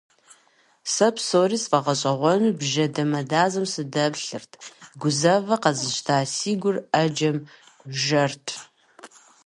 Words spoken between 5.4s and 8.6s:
къэзыщта си гур Ӏэджэм жэрт.